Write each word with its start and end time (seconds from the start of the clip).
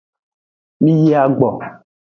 Mi 0.81 0.91
yi 1.03 1.11
agbo. 1.23 1.49